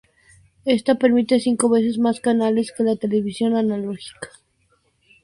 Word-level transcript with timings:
Esta 0.65 0.95
permite 0.95 1.39
cinco 1.39 1.69
veces 1.69 1.99
más 1.99 2.19
canales 2.21 2.71
que 2.75 2.81
la 2.81 2.95
televisión 2.95 3.55
analógica. 3.55 4.29